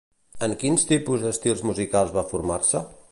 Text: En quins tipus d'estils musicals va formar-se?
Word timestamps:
En 0.47 0.55
quins 0.63 0.85
tipus 0.91 1.25
d'estils 1.27 1.63
musicals 1.71 2.17
va 2.17 2.25
formar-se? 2.33 2.83